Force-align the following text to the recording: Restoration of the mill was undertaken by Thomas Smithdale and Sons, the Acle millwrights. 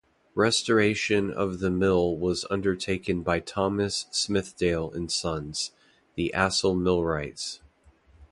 Restoration 0.33 1.29
of 1.31 1.59
the 1.59 1.69
mill 1.69 2.17
was 2.17 2.43
undertaken 2.49 3.21
by 3.21 3.39
Thomas 3.39 4.07
Smithdale 4.11 4.91
and 4.95 5.11
Sons, 5.11 5.73
the 6.15 6.31
Acle 6.33 6.75
millwrights. 6.75 7.61